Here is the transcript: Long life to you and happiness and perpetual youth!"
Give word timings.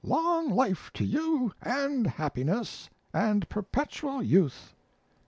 Long 0.03 0.49
life 0.49 0.89
to 0.95 1.05
you 1.05 1.53
and 1.61 2.07
happiness 2.07 2.89
and 3.13 3.47
perpetual 3.49 4.23
youth!" 4.23 4.73